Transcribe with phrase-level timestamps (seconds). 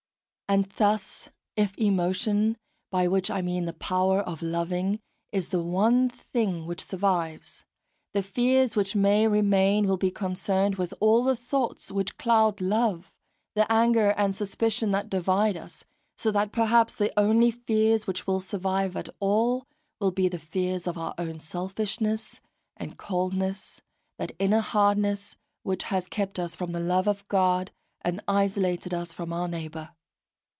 [0.51, 2.57] And thus if emotion,
[2.91, 4.99] by which I mean the power of loving,
[5.31, 7.63] is the one thing which survives,
[8.13, 13.13] the fears which may remain will be concerned with all the thoughts which cloud love,
[13.55, 15.85] the anger and suspicion that divide us;
[16.17, 19.63] so that perhaps the only fears which will survive at all
[20.01, 22.41] will be the fears of our own selfishness
[22.75, 23.81] and coldness,
[24.17, 27.71] that inner hardness which has kept us from the love of God
[28.01, 29.91] and isolated us from our neighbour.